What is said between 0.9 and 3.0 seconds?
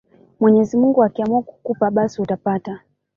akiamua kukupa basi utapata